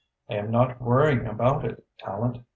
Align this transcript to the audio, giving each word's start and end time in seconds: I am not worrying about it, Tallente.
I 0.27 0.33
am 0.33 0.49
not 0.49 0.81
worrying 0.81 1.27
about 1.27 1.63
it, 1.63 1.85
Tallente. 2.03 2.43